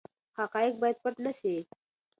حقایق 0.37 0.73
باید 0.81 0.97
پټ 1.03 1.15
نه 1.25 1.31
سي. 1.39 1.55